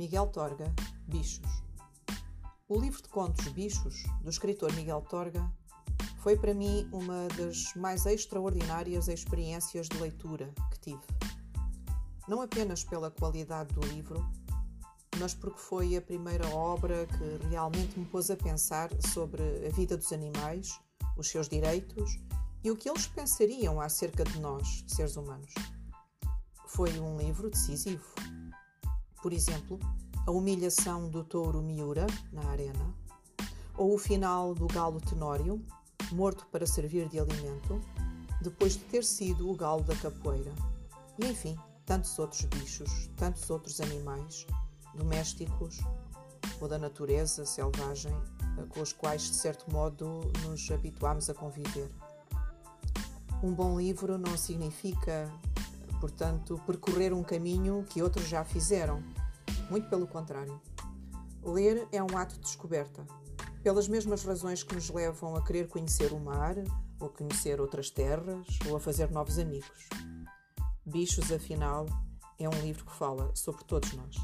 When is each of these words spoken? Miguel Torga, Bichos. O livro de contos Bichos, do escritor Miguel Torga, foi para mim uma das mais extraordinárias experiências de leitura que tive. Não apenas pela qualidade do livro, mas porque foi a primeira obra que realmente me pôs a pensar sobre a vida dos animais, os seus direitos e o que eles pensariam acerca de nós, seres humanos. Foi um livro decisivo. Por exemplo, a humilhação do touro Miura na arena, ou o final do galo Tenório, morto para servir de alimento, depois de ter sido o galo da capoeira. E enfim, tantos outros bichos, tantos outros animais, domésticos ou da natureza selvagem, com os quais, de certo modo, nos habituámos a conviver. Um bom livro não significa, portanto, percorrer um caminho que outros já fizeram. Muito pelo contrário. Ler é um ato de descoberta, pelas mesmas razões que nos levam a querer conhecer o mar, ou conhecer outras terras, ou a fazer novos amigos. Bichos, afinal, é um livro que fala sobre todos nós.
Miguel 0.00 0.28
Torga, 0.28 0.72
Bichos. 1.08 1.62
O 2.66 2.80
livro 2.80 3.02
de 3.02 3.08
contos 3.10 3.46
Bichos, 3.48 4.02
do 4.22 4.30
escritor 4.30 4.72
Miguel 4.72 5.02
Torga, 5.02 5.46
foi 6.20 6.38
para 6.38 6.54
mim 6.54 6.88
uma 6.90 7.28
das 7.36 7.74
mais 7.74 8.06
extraordinárias 8.06 9.08
experiências 9.08 9.90
de 9.90 9.98
leitura 9.98 10.54
que 10.70 10.80
tive. 10.80 11.02
Não 12.26 12.40
apenas 12.40 12.82
pela 12.82 13.10
qualidade 13.10 13.74
do 13.74 13.86
livro, 13.88 14.26
mas 15.18 15.34
porque 15.34 15.60
foi 15.60 15.94
a 15.94 16.00
primeira 16.00 16.48
obra 16.48 17.06
que 17.06 17.48
realmente 17.48 17.98
me 17.98 18.06
pôs 18.06 18.30
a 18.30 18.36
pensar 18.36 18.88
sobre 19.12 19.42
a 19.66 19.70
vida 19.70 19.98
dos 19.98 20.14
animais, 20.14 20.80
os 21.14 21.28
seus 21.28 21.46
direitos 21.46 22.18
e 22.64 22.70
o 22.70 22.76
que 22.76 22.88
eles 22.88 23.06
pensariam 23.06 23.78
acerca 23.78 24.24
de 24.24 24.40
nós, 24.40 24.82
seres 24.86 25.16
humanos. 25.16 25.52
Foi 26.68 26.90
um 26.98 27.18
livro 27.18 27.50
decisivo. 27.50 28.06
Por 29.22 29.32
exemplo, 29.32 29.78
a 30.26 30.30
humilhação 30.30 31.08
do 31.08 31.24
touro 31.24 31.62
Miura 31.62 32.06
na 32.32 32.44
arena, 32.50 32.94
ou 33.76 33.94
o 33.94 33.98
final 33.98 34.54
do 34.54 34.66
galo 34.66 35.00
Tenório, 35.00 35.64
morto 36.12 36.46
para 36.50 36.66
servir 36.66 37.08
de 37.08 37.18
alimento, 37.18 37.80
depois 38.40 38.74
de 38.74 38.84
ter 38.84 39.04
sido 39.04 39.50
o 39.50 39.56
galo 39.56 39.82
da 39.82 39.96
capoeira. 39.96 40.52
E 41.18 41.26
enfim, 41.26 41.58
tantos 41.84 42.18
outros 42.18 42.44
bichos, 42.44 43.10
tantos 43.16 43.48
outros 43.50 43.80
animais, 43.80 44.46
domésticos 44.94 45.78
ou 46.60 46.68
da 46.68 46.78
natureza 46.78 47.44
selvagem, 47.44 48.14
com 48.68 48.80
os 48.80 48.92
quais, 48.92 49.22
de 49.22 49.34
certo 49.34 49.70
modo, 49.72 50.20
nos 50.42 50.70
habituámos 50.70 51.30
a 51.30 51.34
conviver. 51.34 51.90
Um 53.42 53.54
bom 53.54 53.80
livro 53.80 54.18
não 54.18 54.36
significa, 54.36 55.32
portanto, 56.00 56.60
percorrer 56.66 57.12
um 57.12 57.22
caminho 57.22 57.84
que 57.88 58.02
outros 58.02 58.26
já 58.26 58.44
fizeram. 58.44 59.02
Muito 59.70 59.88
pelo 59.88 60.06
contrário. 60.06 60.60
Ler 61.42 61.86
é 61.92 62.02
um 62.02 62.16
ato 62.16 62.34
de 62.34 62.40
descoberta, 62.40 63.06
pelas 63.62 63.88
mesmas 63.88 64.24
razões 64.24 64.62
que 64.62 64.74
nos 64.74 64.90
levam 64.90 65.36
a 65.36 65.44
querer 65.44 65.68
conhecer 65.68 66.12
o 66.12 66.18
mar, 66.18 66.56
ou 66.98 67.08
conhecer 67.08 67.60
outras 67.60 67.90
terras, 67.90 68.46
ou 68.68 68.76
a 68.76 68.80
fazer 68.80 69.10
novos 69.10 69.38
amigos. 69.38 69.88
Bichos, 70.84 71.30
afinal, 71.30 71.86
é 72.38 72.48
um 72.48 72.60
livro 72.62 72.84
que 72.84 72.92
fala 72.92 73.30
sobre 73.34 73.64
todos 73.64 73.92
nós. 73.92 74.16